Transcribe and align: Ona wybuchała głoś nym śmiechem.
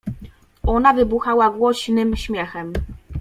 Ona 0.63 0.91
wybuchała 0.95 1.49
głoś 1.49 1.89
nym 1.89 2.15
śmiechem. 2.15 2.73